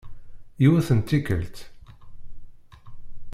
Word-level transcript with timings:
Yiwet 0.61 0.89
n 0.97 0.99
tikkelt. 1.01 1.57